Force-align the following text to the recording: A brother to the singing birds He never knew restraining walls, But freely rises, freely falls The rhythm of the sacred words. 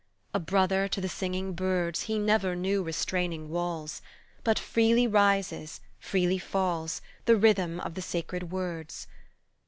A 0.33 0.39
brother 0.39 0.87
to 0.87 0.99
the 0.99 1.07
singing 1.07 1.53
birds 1.53 2.01
He 2.05 2.17
never 2.17 2.55
knew 2.55 2.81
restraining 2.81 3.49
walls, 3.49 4.01
But 4.43 4.57
freely 4.57 5.05
rises, 5.05 5.79
freely 5.99 6.39
falls 6.39 7.03
The 7.25 7.35
rhythm 7.37 7.79
of 7.79 7.93
the 7.93 8.01
sacred 8.01 8.51
words. 8.51 9.05